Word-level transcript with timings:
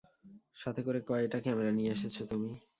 সাথে 0.57 0.81
করে 0.83 0.99
কয়টা 1.07 1.37
ক্যামেরা 1.43 1.71
নিয়ে 1.77 1.93
এসেছ 1.95 2.15
তুমি? 2.31 2.49